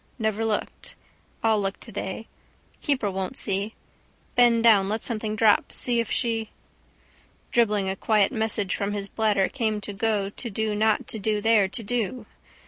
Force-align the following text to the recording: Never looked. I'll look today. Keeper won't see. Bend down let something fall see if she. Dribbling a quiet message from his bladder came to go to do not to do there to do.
Never 0.17 0.43
looked. 0.43 0.95
I'll 1.43 1.61
look 1.61 1.79
today. 1.79 2.25
Keeper 2.81 3.11
won't 3.11 3.37
see. 3.37 3.75
Bend 4.33 4.63
down 4.63 4.89
let 4.89 5.03
something 5.03 5.37
fall 5.37 5.57
see 5.69 5.99
if 5.99 6.09
she. 6.09 6.49
Dribbling 7.51 7.87
a 7.87 7.95
quiet 7.95 8.31
message 8.31 8.75
from 8.75 8.93
his 8.93 9.07
bladder 9.07 9.47
came 9.47 9.79
to 9.81 9.93
go 9.93 10.31
to 10.31 10.49
do 10.49 10.73
not 10.73 11.07
to 11.09 11.19
do 11.19 11.39
there 11.39 11.67
to 11.67 11.83
do. 11.83 12.25